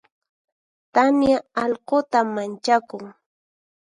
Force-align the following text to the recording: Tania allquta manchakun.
Tania 0.93 1.37
allquta 1.63 2.19
manchakun. 2.35 3.03